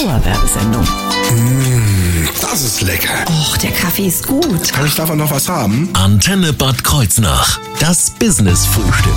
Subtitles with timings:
[0.00, 0.82] Dauerwerbesendung.
[0.82, 3.22] Mmh, das ist lecker.
[3.28, 4.72] Och, der Kaffee ist gut.
[4.72, 5.90] Kann ich davon noch was haben?
[5.92, 7.60] Antenne Bad Kreuznach.
[7.80, 9.12] Das Business-Frühstück.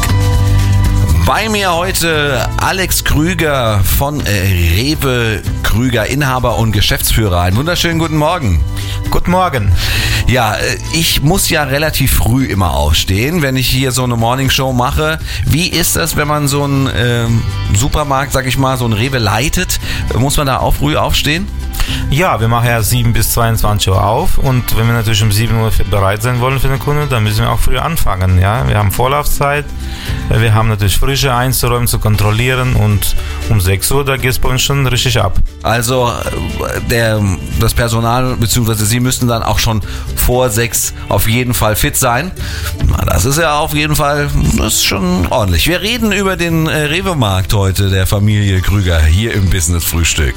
[1.25, 7.39] Bei mir heute Alex Krüger von äh, Rewe Krüger, Inhaber und Geschäftsführer.
[7.39, 8.61] Einen wunderschönen guten Morgen.
[9.13, 9.71] Guten Morgen.
[10.25, 14.73] Ja, äh, ich muss ja relativ früh immer aufstehen, wenn ich hier so eine Morningshow
[14.73, 15.19] mache.
[15.45, 17.43] Wie ist das, wenn man so einen ähm,
[17.75, 19.79] Supermarkt, sag ich mal, so einen Rewe leitet?
[20.17, 21.47] Muss man da auch früh aufstehen?
[22.09, 25.59] Ja, wir machen ja 7 bis 22 Uhr auf und wenn wir natürlich um 7
[25.59, 28.39] Uhr bereit sein wollen für den Kunden, dann müssen wir auch früh anfangen.
[28.39, 28.67] Ja?
[28.67, 29.65] Wir haben Vorlaufzeit,
[30.29, 33.15] wir haben natürlich Frische einzuräumen, zu kontrollieren und
[33.49, 35.37] um 6 Uhr, da geht es bei uns schon richtig ab.
[35.63, 37.21] Also äh, der,
[37.59, 38.73] das Personal bzw.
[38.75, 39.81] Sie müssten dann auch schon
[40.15, 42.31] vor 6 auf jeden Fall fit sein.
[43.05, 44.29] Das ist ja auf jeden Fall,
[44.65, 45.67] ist schon ordentlich.
[45.67, 50.35] Wir reden über den äh, Rewe-Markt heute der Familie Krüger hier im Business-Frühstück.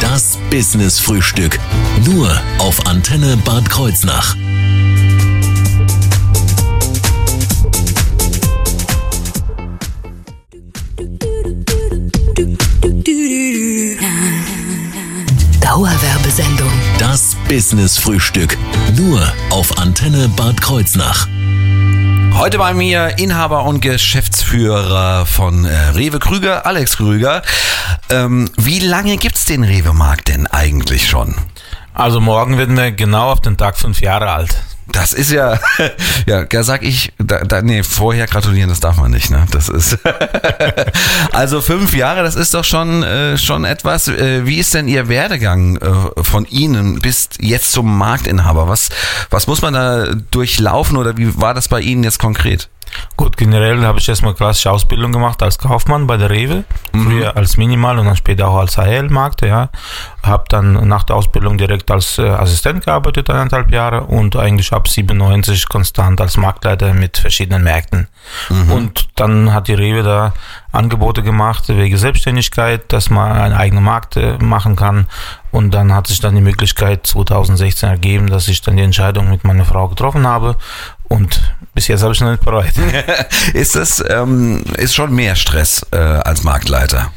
[0.00, 1.58] Das Business-Frühstück.
[2.04, 4.36] Nur auf Antenne Bad Kreuznach.
[15.80, 16.70] Dauerwerbesendung.
[16.98, 18.58] Das Business-Frühstück.
[18.98, 21.26] Nur auf Antenne Bad Kreuznach.
[22.34, 27.40] Heute bei mir Inhaber und Geschäftsführer von äh, Rewe Krüger, Alex Krüger.
[28.10, 31.34] Ähm, wie lange gibt's den Rewe-Markt denn eigentlich schon?
[31.94, 34.54] Also morgen werden wir genau auf den Tag fünf Jahre alt.
[34.92, 35.58] Das ist ja,
[36.26, 39.46] ja, da sag ich, da, da, nee, vorher gratulieren, das darf man nicht, ne?
[39.50, 39.98] Das ist,
[41.32, 44.08] also fünf Jahre, das ist doch schon, äh, schon etwas.
[44.08, 48.68] Äh, wie ist denn Ihr Werdegang äh, von Ihnen bis jetzt zum Marktinhaber?
[48.68, 48.88] Was,
[49.30, 52.68] was muss man da durchlaufen oder wie war das bei Ihnen jetzt konkret?
[53.16, 57.04] Gut, generell habe ich erstmal klassische Ausbildung gemacht als Kaufmann bei der Rewe, mhm.
[57.04, 59.68] früher als Minimal und dann später auch als AL-Markt, ja.
[60.22, 64.88] Habe dann nach der Ausbildung direkt als äh, Assistent gearbeitet, eineinhalb Jahre und eigentlich ab
[64.88, 68.08] 97 konstant als Marktleiter mit verschiedenen Märkten.
[68.48, 68.72] Mhm.
[68.72, 70.32] Und dann hat die Rewe da
[70.72, 75.06] Angebote gemacht wegen Selbstständigkeit, dass man einen eigenen Markt äh, machen kann.
[75.50, 79.44] Und dann hat sich dann die Möglichkeit 2016 ergeben, dass ich dann die Entscheidung mit
[79.44, 80.56] meiner Frau getroffen habe.
[81.10, 81.42] Und
[81.74, 82.72] bis jetzt habe ich noch nicht bereut.
[83.52, 87.10] ist das ähm, ist schon mehr Stress äh, als Marktleiter?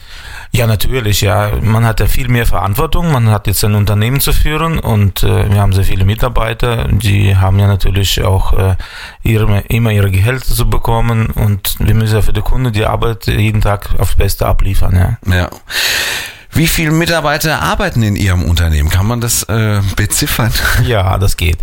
[0.56, 1.52] Ja, natürlich, ja.
[1.62, 3.12] Man hat ja viel mehr Verantwortung.
[3.12, 6.88] Man hat jetzt ein Unternehmen zu führen und äh, wir haben sehr viele Mitarbeiter.
[6.90, 8.76] Die haben ja natürlich auch äh,
[9.24, 13.26] ihre, immer ihre Gehälter zu bekommen und wir müssen ja für die Kunden die Arbeit
[13.26, 15.36] jeden Tag aufs Beste abliefern, ja.
[15.36, 15.50] Ja.
[16.56, 18.90] Wie viele Mitarbeiter arbeiten in Ihrem Unternehmen?
[18.90, 20.52] Kann man das äh, beziffern?
[20.84, 21.60] Ja, das geht.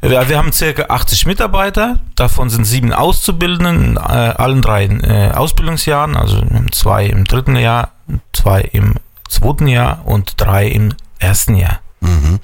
[0.00, 5.30] Wir, wir haben circa 80 Mitarbeiter, davon sind sieben Auszubildenden in äh, allen drei äh,
[5.30, 7.92] Ausbildungsjahren, also zwei im dritten Jahr,
[8.32, 8.94] zwei im
[9.28, 11.80] zweiten Jahr und drei im ersten Jahr.
[12.00, 12.40] Mhm.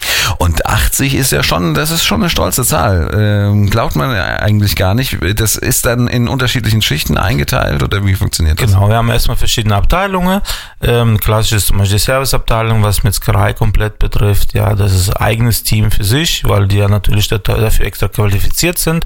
[0.94, 3.10] Und 80 ist ja schon, das ist schon eine stolze Zahl.
[3.18, 5.18] Ähm, glaubt man eigentlich gar nicht.
[5.40, 8.70] Das ist dann in unterschiedlichen Schichten eingeteilt oder wie funktioniert das?
[8.70, 10.40] Genau, wir haben erstmal verschiedene Abteilungen.
[10.80, 14.54] Ähm, klassisch ist zum Beispiel die Serviceabteilung, was Metzgerei komplett betrifft.
[14.54, 18.78] Ja, das ist ein eigenes Team für sich, weil die ja natürlich dafür extra qualifiziert
[18.78, 19.04] sind.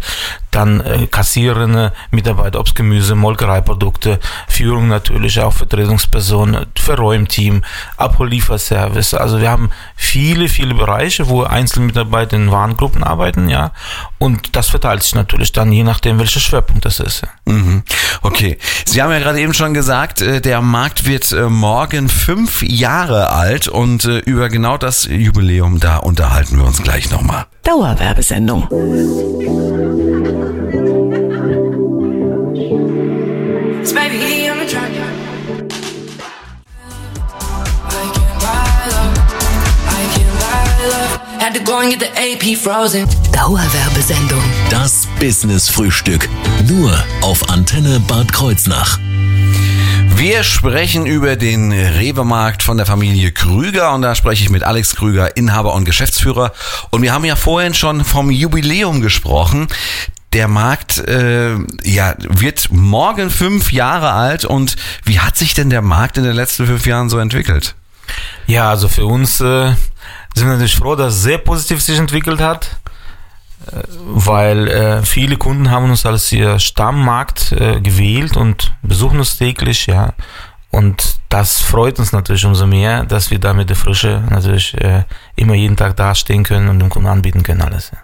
[0.59, 7.65] Dann äh, Kassierende, Mitarbeiter, Obstgemüse, Molkereiprodukte, Führung natürlich auch Vertretungspersonen, Verräumteam,
[7.97, 9.15] Abhollieferservice.
[9.15, 13.73] Also wir haben viel viele, viele Bereiche, wo Einzelmitarbeiter in Warengruppen arbeiten, ja.
[14.19, 17.23] Und das verteilt sich natürlich dann je nachdem, welcher Schwerpunkt das ist.
[17.47, 17.83] Mhm.
[18.23, 18.59] Okay.
[18.85, 23.31] Sie haben ja gerade eben schon gesagt, äh, der Markt wird äh, morgen fünf Jahre
[23.31, 27.47] alt und äh, über genau das Jubiläum da unterhalten wir uns gleich nochmal.
[27.69, 28.67] Dauerwerbesendung.
[43.33, 44.43] Dauerwerbesendung.
[44.71, 46.27] Das Business-Frühstück.
[46.67, 46.91] Nur
[47.21, 48.99] auf Antenne Bad Kreuznach.
[50.19, 54.97] Wir sprechen über den Rewe-Markt von der Familie Krüger und da spreche ich mit Alex
[54.97, 56.53] Krüger, Inhaber und Geschäftsführer.
[56.91, 59.69] Und wir haben ja vorhin schon vom Jubiläum gesprochen.
[60.33, 61.55] Der Markt äh,
[61.85, 66.35] ja, wird morgen fünf Jahre alt und wie hat sich denn der Markt in den
[66.35, 67.77] letzten fünf Jahren so entwickelt?
[68.49, 69.69] Ja, also für uns äh,
[70.35, 72.71] sind wir natürlich froh, dass es sehr positiv sich entwickelt hat,
[74.07, 79.87] weil äh, viele Kunden haben uns als ihr Stammmarkt äh, gewählt und besuchen uns täglich,
[79.87, 80.15] ja.
[80.71, 85.05] Und das freut uns natürlich umso mehr, dass wir da mit der Frische natürlich äh,
[85.35, 87.91] immer jeden Tag dastehen können und dem Kunden anbieten können alles.
[87.91, 87.99] Ja,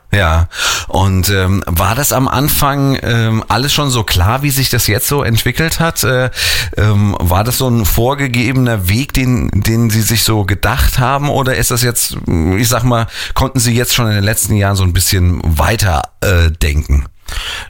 [0.88, 5.08] und ähm, war das am Anfang ähm, alles schon so klar, wie sich das jetzt
[5.08, 6.04] so entwickelt hat?
[6.04, 6.30] Äh,
[6.76, 11.28] ähm, war das so ein vorgegebener Weg, den, den Sie sich so gedacht haben?
[11.28, 14.76] Oder ist das jetzt, ich sag mal, konnten Sie jetzt schon in den letzten Jahren
[14.76, 17.06] so ein bisschen weiter äh, denken?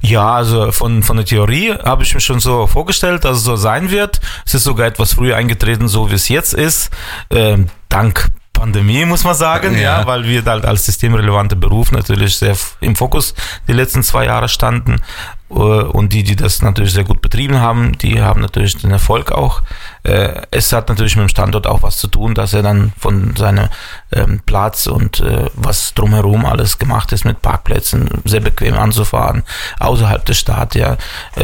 [0.00, 3.56] Ja, also von, von der Theorie habe ich mir schon so vorgestellt, dass es so
[3.56, 4.20] sein wird.
[4.44, 6.90] Es ist sogar etwas früher eingetreten, so wie es jetzt ist.
[7.30, 10.06] Ähm, dank Pandemie, muss man sagen, ja, Ja.
[10.06, 13.34] weil wir halt als systemrelevante Beruf natürlich sehr im Fokus
[13.68, 15.02] die letzten zwei Jahre standen.
[15.50, 19.30] Äh, Und die, die das natürlich sehr gut betrieben haben, die haben natürlich den Erfolg
[19.30, 19.60] auch.
[20.02, 23.36] Äh, Es hat natürlich mit dem Standort auch was zu tun, dass er dann von
[23.36, 23.68] seinem
[24.12, 29.42] ähm, Platz und äh, was drumherum alles gemacht ist mit Parkplätzen, sehr bequem anzufahren,
[29.80, 30.96] außerhalb der Stadt, ja.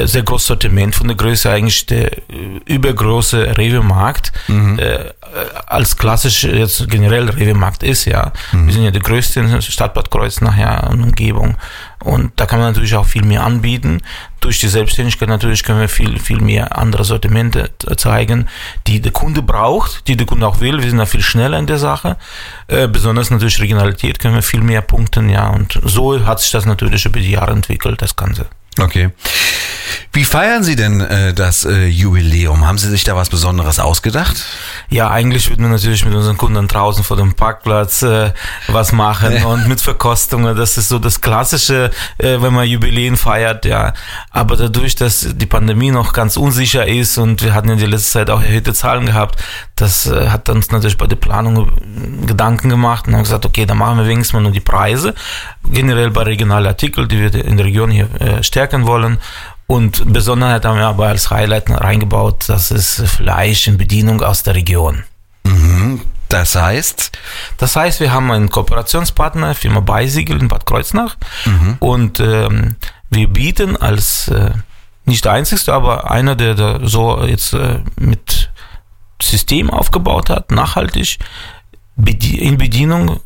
[0.05, 2.11] Sehr großes Sortiment von der Größe eigentlich der
[2.67, 5.11] übergroße Rewe-Markt äh,
[5.67, 8.32] als klassisch jetzt generell Rewe-Markt ist, ja.
[8.53, 11.56] Wir sind ja der größte in Stadtbad Kreuznach, ja, und Umgebung.
[12.03, 14.00] Und da kann man natürlich auch viel mehr anbieten.
[14.41, 18.49] Durch die Selbstständigkeit natürlich können wir viel, viel mehr andere Sortimente zeigen,
[18.87, 20.82] die der Kunde braucht, die der Kunde auch will.
[20.82, 22.17] Wir sind da viel schneller in der Sache.
[22.69, 25.49] Äh, besonders natürlich Regionalität können wir viel mehr punkten, ja.
[25.49, 28.47] Und so hat sich das natürlich über die Jahre entwickelt, das Ganze.
[28.79, 29.11] Okay.
[30.13, 32.67] Wie feiern Sie denn äh, das äh, Jubiläum?
[32.67, 34.45] Haben Sie sich da was Besonderes ausgedacht?
[34.89, 38.33] Ja, eigentlich würden wir natürlich mit unseren Kunden draußen vor dem Parkplatz äh,
[38.67, 40.57] was machen und mit Verkostungen.
[40.57, 43.93] Das ist so das Klassische, äh, wenn man Jubiläen feiert, ja.
[44.31, 48.11] Aber dadurch, dass die Pandemie noch ganz unsicher ist und wir hatten ja die letzte
[48.11, 49.41] Zeit auch erhöhte Zahlen gehabt,
[49.77, 53.65] das äh, hat uns natürlich bei der Planung äh, Gedanken gemacht und haben gesagt, okay,
[53.65, 55.15] dann machen wir wenigstens mal nur die Preise.
[55.65, 59.19] Generell bei regionalen Artikeln, die wir in der Region hier äh, stärken wollen.
[59.67, 64.55] Und Besonderheit haben wir aber als Highlight reingebaut, das ist Fleisch in Bedienung aus der
[64.55, 65.05] Region.
[66.29, 67.12] Das heißt,
[67.57, 71.17] Das heißt, wir haben einen Kooperationspartner, Firma Beisiegel in Bad Kreuznach.
[71.81, 72.77] Und ähm,
[73.11, 74.51] wir bieten als äh,
[75.07, 78.51] nicht der einzigste, aber einer, der da so jetzt äh, mit
[79.23, 81.19] System aufgebaut hat, nachhaltig,
[81.97, 83.21] in Bedienung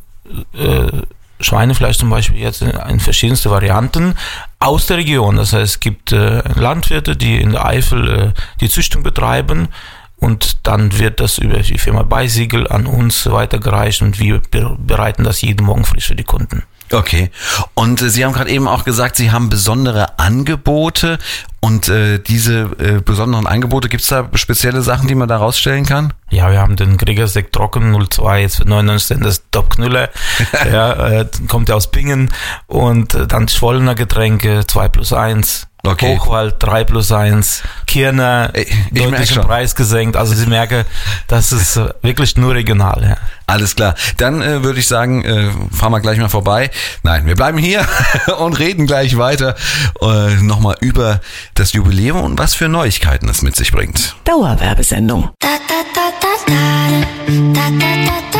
[0.53, 1.01] äh,
[1.39, 4.15] Schweinefleisch zum Beispiel jetzt in, verschiedenste Varianten
[4.59, 5.35] aus der Region.
[5.35, 9.69] Das heißt, es gibt äh, Landwirte, die in der Eifel äh, die Züchtung betreiben
[10.17, 15.23] und dann wird das über die Firma Beisiegel an uns weitergereicht und wir be bereiten
[15.23, 16.63] das jeden Morgen frisch für die Kunden.
[16.91, 17.31] Okay.
[17.73, 21.17] Und äh, Sie haben gerade eben auch gesagt, Sie haben besondere Angebote.
[21.59, 25.85] Und äh, diese äh, besonderen Angebote, gibt es da spezielle Sachen, die man da rausstellen
[25.85, 26.13] kann?
[26.29, 30.09] Ja, wir haben den Kriegersekt Trocken 02 jetzt für 99 Cent, das Top Knüller.
[30.71, 32.31] ja, äh, kommt ja aus Bingen.
[32.67, 35.67] Und äh, dann Schwollener Getränke 2 plus 1.
[35.87, 36.17] Okay.
[36.17, 40.17] Hochwald 3 plus 1, Kirner, ich deutlichen Preis gesenkt.
[40.17, 40.85] Also Sie merken,
[41.27, 43.03] das ist äh, wirklich nur regional.
[43.07, 43.17] Ja.
[43.47, 43.95] Alles klar.
[44.17, 46.71] Dann äh, würde ich sagen, äh, fahren wir gleich mal vorbei.
[47.03, 47.85] Nein, wir bleiben hier
[48.39, 49.55] und reden gleich weiter
[50.01, 51.21] äh, nochmal über
[51.53, 54.15] das Jubiläum und was für Neuigkeiten es mit sich bringt.
[54.25, 55.29] Dauerwerbesendung.
[55.39, 56.25] Da, da, da, da.
[56.47, 58.34] Da, da, da, da.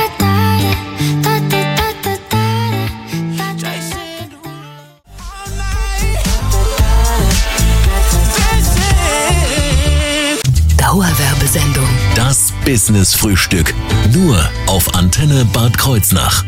[10.95, 11.89] Dauerwerbesendung.
[12.15, 13.73] Das Business-Frühstück.
[14.13, 16.45] Nur auf Antenne Bad Kreuznach.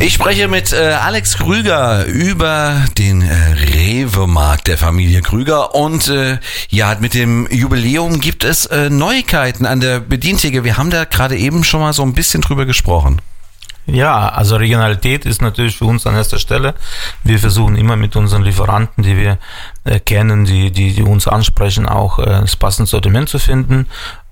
[0.00, 3.34] Ich spreche mit äh, Alex Krüger über den äh,
[3.74, 6.38] Rewe-Markt der Familie Krüger und äh,
[6.70, 10.64] ja, mit dem Jubiläum gibt es äh, Neuigkeiten an der Bedientheke.
[10.64, 13.20] Wir haben da gerade eben schon mal so ein bisschen drüber gesprochen.
[13.86, 16.74] Ja, also Regionalität ist natürlich für uns an erster Stelle.
[17.22, 19.38] Wir versuchen immer mit unseren Lieferanten, die wir
[19.84, 23.86] äh, kennen, die, die, die uns ansprechen, auch äh, das passende Sortiment zu finden.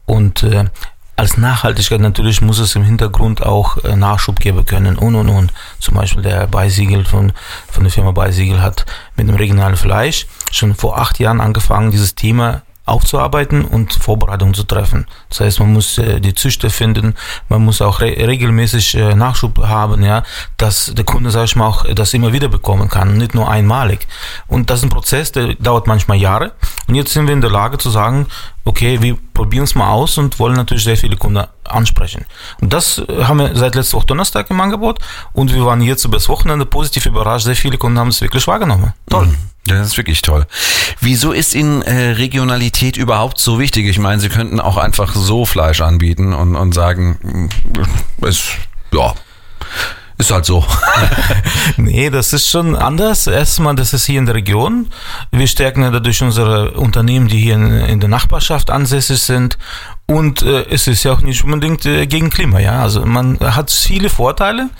[0.07, 0.65] Und äh,
[1.17, 5.53] als Nachhaltigkeit natürlich muss es im Hintergrund auch äh, Nachschub geben können und und und.
[5.79, 7.33] Zum Beispiel der Beisiegel von,
[7.71, 12.15] von der Firma Beisiegel hat mit dem regionalen Fleisch schon vor acht Jahren angefangen, dieses
[12.15, 15.07] Thema aufzuarbeiten und Vorbereitungen zu treffen.
[15.29, 17.15] Das heißt, man muss äh, die Züchter finden,
[17.49, 20.25] man muss auch re regelmäßig äh, Nachschub haben, ja,
[20.57, 24.07] dass der Kunde, sag ich mal, auch das immer wieder bekommen kann, nicht nur einmalig.
[24.49, 26.53] Und das ist ein Prozess, der dauert manchmal Jahre.
[26.89, 28.27] Und jetzt sind wir in der Lage zu sagen,
[28.65, 32.25] okay, wir probieren es mal aus und wollen natürlich sehr viele Kunden ansprechen.
[32.61, 34.99] Und das äh, haben wir seit letzter Woche Donnerstag im Angebot
[35.33, 37.45] und wir waren jetzt über das Wochenende positiv überrascht.
[37.45, 38.93] Sehr viele Kunden haben es wirklich wahrgenommen.
[39.09, 39.29] Toll.
[39.67, 40.47] Ja, Das ist wirklich toll.
[41.01, 43.87] Wieso ist Ihnen äh, Regionalität überhaupt so wichtig?
[43.87, 48.43] Ich meine, Sie könnten auch einfach so Fleisch anbieten und, und sagen, mm, es,
[48.93, 49.15] ja,
[50.23, 50.65] ist halt so.
[51.77, 53.27] Nee, das ist schon anders.
[53.27, 54.89] Erstmal, das ist hier in der Region.
[55.31, 59.59] Wir stärken dadurch unsere Unternehmen, die hier in, in der Nachbarschaft ansässig sind.
[60.07, 62.83] Und äh, es ist ja auch nicht unbedingt äh, gegen Klima, ja.
[62.83, 64.71] Also man hat viele Vorteile.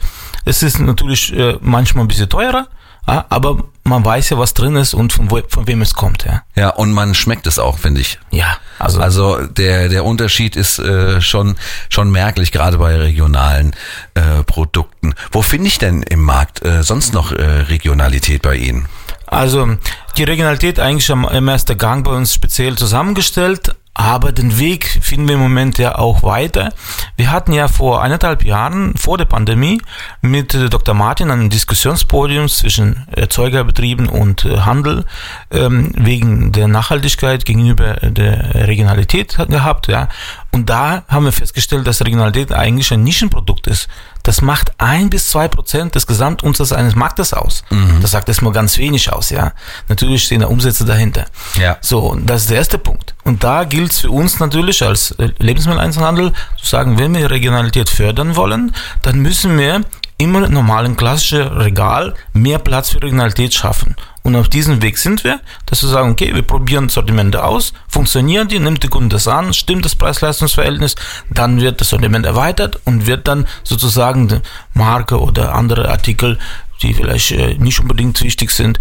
[0.45, 2.67] Es ist natürlich äh, manchmal ein bisschen teurer,
[3.07, 6.25] aber man weiß ja, was drin ist und von, wo, von wem es kommt.
[6.25, 8.19] Ja, Ja, und man schmeckt es auch, finde ich.
[8.31, 11.57] ja also, Also der, der Unterschied ist äh, schon,
[11.89, 13.75] schon merklich, gerade bei regionalen
[14.15, 15.15] äh, Produkten.
[15.31, 18.87] Wo finde ich denn im Markt äh, sonst noch äh, Regionalität bei Ihnen?
[19.27, 19.77] Also
[20.17, 25.29] die Regionalität eigentlich am, im ersten Gang bei uns speziell zusammengestellt, aber den Weg finden
[25.29, 26.73] wir im Moment ja auch weiter.
[27.17, 29.83] Wir hatten ja vor eineinhalb Jahren, vor der Pandemie,
[30.23, 30.95] mit äh, Dr.
[30.95, 35.05] Martin ein Diskussionspodium zwischen Erzeugerbetrieben und äh, Handel
[35.51, 39.89] ähm, wegen der Nachhaltigkeit gegenüber der Regionalität gehabt.
[39.89, 40.09] Ja.
[40.53, 43.89] Und da haben wir festgestellt, dass Regionalität eigentlich ein Nischenprodukt ist.
[44.23, 47.65] Das macht ein bis zwei Prozent des Gesamtumsatzes eines Marktes aus.
[48.01, 49.53] Das sagt erstmal ganz wenig aus, ja.
[49.89, 51.27] Natürlich stehen da Umsätze dahinter.
[51.59, 51.77] Ja.
[51.81, 53.15] So, und das ist der erste Punkt.
[53.25, 57.89] Und da gilt es für uns natürlich als äh, Lebensmitteleinzelhandel zu sagen, wenn wir Regionalität
[57.89, 59.83] fördern wollen, dann müssen wir
[60.23, 63.97] immer im normalen klassischen Regal mehr Platz für Regionalität schaffen.
[64.23, 68.47] Und auf diesem Weg sind wir, dass wir sagen, okay, wir probieren Sortimente aus, funktionieren
[68.47, 70.95] die, nimmt der Kunde das an, stimmt das Preis-Leistungs-Verhältnis,
[71.29, 74.41] dann wird das Sortiment erweitert und wird dann sozusagen die
[74.75, 76.39] Marke oder andere Artikel,
[76.83, 78.79] die vielleicht äh, nicht unbedingt wichtig sind,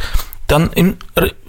[0.52, 0.98] dann im,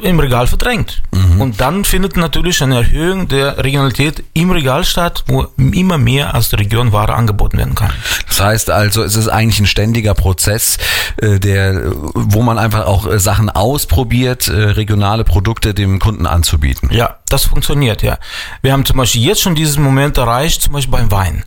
[0.00, 1.02] im Regal verdrängt.
[1.38, 6.50] Und dann findet natürlich eine Erhöhung der Regionalität im Regal statt, wo immer mehr aus
[6.50, 7.92] der Region Ware angeboten werden kann.
[8.28, 10.78] Das heißt also, es ist eigentlich ein ständiger Prozess,
[11.16, 16.88] äh, der, wo man einfach auch äh, Sachen ausprobiert, äh, regionale Produkte dem Kunden anzubieten.
[16.92, 18.18] Ja, das funktioniert, ja.
[18.62, 21.44] Wir haben zum Beispiel jetzt schon diesen Moment erreicht, zum Beispiel beim Wein.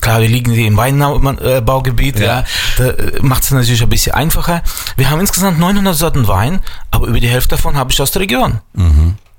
[0.00, 2.40] Klar, wir liegen hier im Weinbaugebiet, ja.
[2.40, 2.44] Ja.
[2.76, 4.62] Da macht es natürlich ein bisschen einfacher.
[4.96, 6.60] Wir haben insgesamt 900 Sorten Wein,
[6.90, 8.60] aber über die Hälfte davon habe ich aus der Region.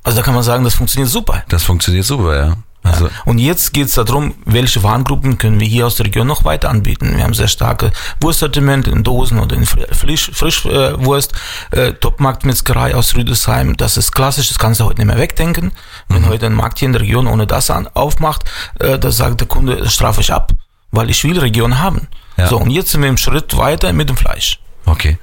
[0.03, 1.43] Also da kann man sagen, das funktioniert super.
[1.49, 2.57] Das funktioniert super, ja.
[2.83, 6.45] Also, Und jetzt geht es darum, welche Warengruppen können wir hier aus der Region noch
[6.45, 7.15] weiter anbieten.
[7.15, 11.33] Wir haben sehr starke Wurstsortiment in Dosen oder in Frischwurst, Frisch, äh, Wurst,
[11.71, 13.77] äh, Topmarktmetzgerei aus Rüdesheim.
[13.77, 15.71] Das ist klassisch, das kannst du heute nicht mehr wegdenken.
[16.09, 18.45] Wenn heute ein Markt hier in der Region ohne das an, aufmacht,
[18.79, 20.51] äh, da sagt der Kunde, das strafe ich ab,
[20.91, 22.07] weil ich will Region haben.
[22.37, 22.47] Ja.
[22.47, 24.59] So, und jetzt sind wir im Schritt weiter mit dem Fleisch.
[24.85, 25.19] okay.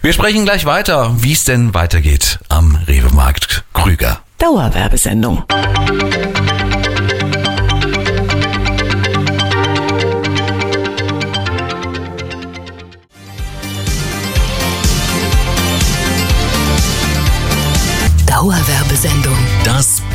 [0.00, 4.20] Wir sprechen gleich weiter, wie es denn weitergeht am Rewe-Markt Krüger.
[4.38, 5.44] Dauerwerbesendung.
[5.46, 6.31] Dauerwerbesendung.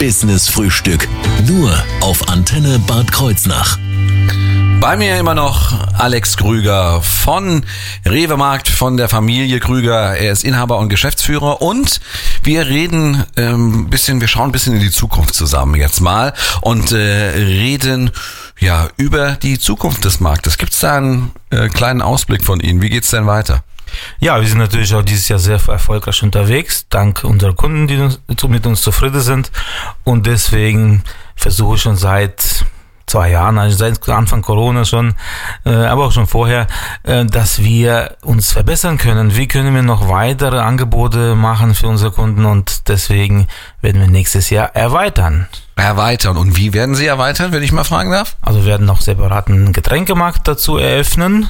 [0.07, 1.05] Das Business-Frühstück.
[1.47, 3.77] Nur auf Antenne Bad Kreuznach.
[4.79, 7.65] Bei mir immer noch Alex Krüger von
[8.05, 10.15] Rewe Markt, von der Familie Krüger.
[10.15, 11.99] Er ist Inhaber und Geschäftsführer und
[12.41, 16.93] wir reden ähm, bisschen, wir schauen ein bisschen in die Zukunft zusammen jetzt mal und
[16.93, 16.95] äh,
[17.35, 18.11] reden
[18.59, 20.57] ja über die Zukunft des Marktes.
[20.57, 22.81] Gibt es da einen äh, kleinen Ausblick von Ihnen?
[22.81, 23.61] Wie geht's denn weiter?
[24.19, 28.19] Ja, wir sind natürlich auch dieses Jahr sehr erfolgreich unterwegs, dank unserer Kunden, die uns,
[28.47, 29.51] mit uns zufrieden sind.
[30.03, 31.03] Und deswegen
[31.35, 32.65] versuche ich schon seit
[33.07, 35.15] zwei Jahren, also seit Anfang Corona schon,
[35.65, 36.67] äh, aber auch schon vorher,
[37.03, 39.35] äh, dass wir uns verbessern können.
[39.35, 43.47] Wie können wir noch weitere Angebote machen für unsere Kunden und deswegen
[43.81, 45.47] werden wir nächstes Jahr erweitern.
[45.75, 46.37] Erweitern.
[46.37, 48.35] Und wie werden Sie erweitern, wenn ich mal fragen darf?
[48.41, 51.49] Also wir werden noch separaten Getränkemarkt dazu eröffnen,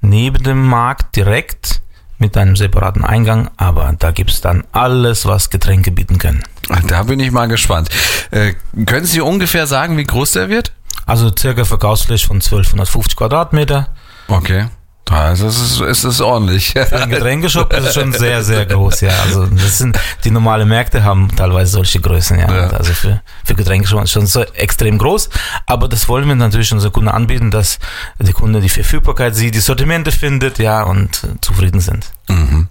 [0.00, 1.80] neben dem Markt direkt
[2.18, 6.42] mit einem separaten Eingang, aber da gibt's dann alles, was Getränke bieten können.
[6.86, 7.88] Da bin ich mal gespannt.
[8.30, 8.54] Äh,
[8.86, 10.72] können Sie ungefähr sagen, wie groß der wird?
[11.06, 13.88] Also circa Verkaufsfläche von 1250 Quadratmeter.
[14.26, 14.66] Okay.
[15.10, 16.72] Also es ist, es ist ordentlich.
[16.72, 19.10] Für einen Getränkeshop ist es schon sehr, sehr groß, ja.
[19.24, 22.52] Also das sind, die normalen Märkte haben teilweise solche Größen, ja.
[22.52, 22.68] Ja.
[22.70, 25.30] Also für, für Getränke schon, schon so extrem groß.
[25.66, 27.78] Aber das wollen wir natürlich unseren Kunden anbieten, dass
[28.18, 32.06] der Kunde die Verfügbarkeit sieht, die Sortimente findet, ja, und zufrieden sind.
[32.28, 32.68] Mhm.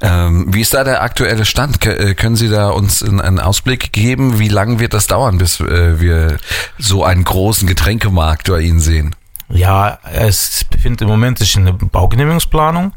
[0.00, 1.80] Ähm, wie ist da der aktuelle Stand?
[1.80, 4.38] K äh, können Sie da uns einen einen Ausblick geben?
[4.38, 6.38] Wie lange wird das dauern, bis äh, wir
[6.78, 9.16] so einen großen Getränkemarkt bei Ihnen sehen?
[9.50, 12.92] Ja, es befindet im Moment sich in der Baugenehmigungsplanung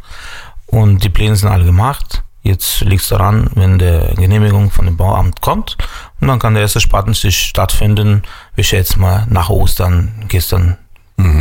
[0.66, 2.24] und die Pläne sind alle gemacht.
[2.44, 5.78] Jetzt liegt es daran, wenn der Genehmigung von dem Bauamt kommt
[6.20, 8.24] und dann kann der erste Spatenstich stattfinden.
[8.56, 10.78] Wir schätzen mal, nach Ostern geht es dann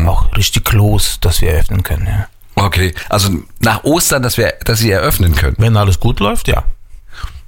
[0.06, 2.06] auch richtig los, dass wir eröffnen können.
[2.06, 2.26] Ja.
[2.54, 5.56] Okay, also nach Ostern, dass wir, dass Sie eröffnen können.
[5.58, 6.64] Wenn alles gut läuft, ja.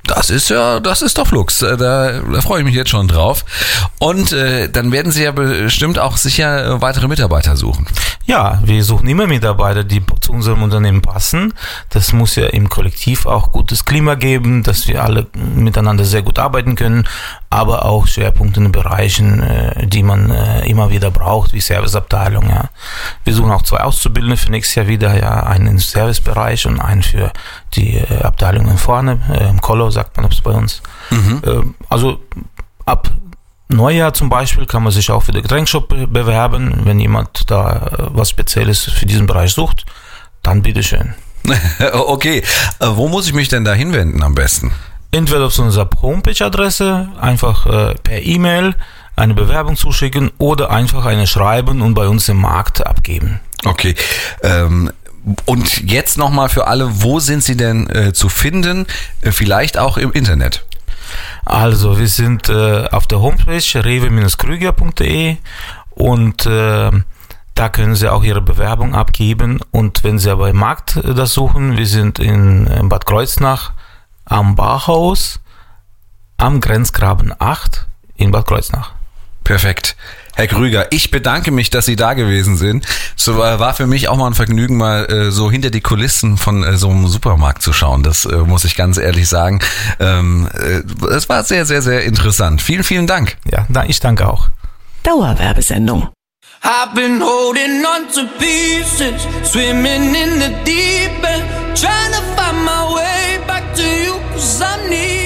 [0.04, 1.62] Das ist ja, das ist doch Flux.
[1.62, 3.44] Äh, Da, da freue ich mich jetzt schon drauf.
[3.98, 7.86] Und äh, dann werden Sie ja bestimmt auch sicher äh, weitere Mitarbeiter suchen.
[8.26, 11.54] Ja, wir suchen immer Mitarbeiter, die zu unserem Unternehmen passen.
[11.90, 16.38] Das muss ja im Kollektiv auch gutes Klima geben, dass wir alle miteinander sehr gut
[16.38, 17.06] arbeiten können,
[17.52, 22.48] aber auch Schwerpunkte in den Bereichen, äh, die man äh, immer wieder braucht, wie Serviceabteilung.
[22.48, 22.70] Ja.
[23.24, 27.02] Wir suchen auch zwei Auszubildende für nächstes Jahr wieder, ja, einen im Servicebereich und einen
[27.02, 27.32] für
[27.74, 29.18] die äh, Abteilungen vorne,
[29.50, 30.82] im Kollo sagt man das bei uns.
[31.10, 32.18] Ähm, also
[32.86, 33.10] ab
[33.68, 36.80] Neujahr zum Beispiel kann man sich auch für den Getränkshop be- bewerben.
[36.84, 39.86] Wenn jemand da was Spezielles für diesen Bereich sucht,
[40.42, 41.14] dann bitteschön.
[41.92, 42.42] okay,
[42.80, 44.72] wo muss ich mich denn da hinwenden am besten?
[45.12, 48.74] Entweder auf unserer Homepage-Adresse, einfach äh, per E-Mail
[49.14, 53.40] eine Bewerbung zuschicken oder einfach eine schreiben und bei uns im Markt abgeben.
[53.64, 53.94] Okay.
[54.42, 54.90] Ähm,
[55.44, 58.86] und jetzt nochmal für alle, wo sind Sie denn äh, zu finden?
[59.20, 60.64] Äh, vielleicht auch im Internet.
[61.44, 65.36] Also, wir sind äh, auf der Homepage rewe-krüger.de
[65.90, 66.90] und äh,
[67.54, 69.60] da können Sie auch Ihre Bewerbung abgeben.
[69.70, 73.72] Und wenn Sie aber im Markt äh, das suchen, wir sind in, äh, Bad Kreuznach
[74.24, 75.40] am Bauhaus
[76.36, 77.86] am Grenzgraben 8
[78.16, 78.92] in Bad Kreuznach.
[79.44, 79.96] Perfekt.
[80.34, 82.86] Herr Krüger, ich bedanke mich, dass Sie da gewesen sind.
[83.16, 86.64] So war für mich auch mal ein Vergnügen, mal äh, so hinter die Kulissen von
[86.64, 88.02] äh, so einem Supermarkt zu schauen.
[88.02, 89.60] Das äh, muss ich ganz ehrlich sagen.
[90.00, 92.62] Ähm, äh, es war sehr, sehr, sehr interessant.
[92.62, 93.36] Vielen, vielen Dank.
[93.50, 94.48] Ja, da, ich danke auch.
[95.02, 96.08] Dauerwerbesendung.
[96.64, 102.81] I've been holding on to pieces, swimming in the deep end, trying to find my.
[104.42, 105.21] I need